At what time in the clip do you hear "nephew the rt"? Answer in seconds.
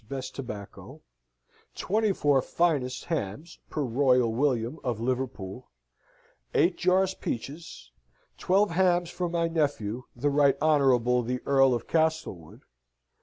9.47-10.57